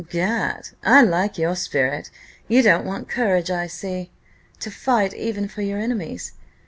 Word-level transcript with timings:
"'Gad, 0.09 0.69
I 0.83 1.03
like 1.03 1.37
your 1.37 1.55
spirit 1.55 2.09
you 2.47 2.63
don't 2.63 2.87
want 2.87 3.07
courage, 3.07 3.51
I 3.51 3.67
see, 3.67 4.09
to 4.59 4.71
fight 4.71 5.13
even 5.13 5.47
for 5.47 5.61
your 5.61 5.77
enemies. 5.77 6.31